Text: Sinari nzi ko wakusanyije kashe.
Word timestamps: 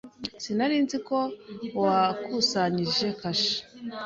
Sinari 0.43 0.75
nzi 0.83 0.97
ko 1.07 1.17
wakusanyije 1.81 3.07
kashe. 3.21 3.57